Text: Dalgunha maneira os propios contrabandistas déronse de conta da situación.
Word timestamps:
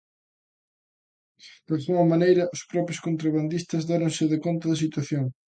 Dalgunha 1.67 2.09
maneira 2.13 2.49
os 2.55 2.61
propios 2.71 3.01
contrabandistas 3.05 3.85
déronse 3.89 4.23
de 4.31 4.41
conta 4.45 4.65
da 4.69 4.81
situación. 4.83 5.25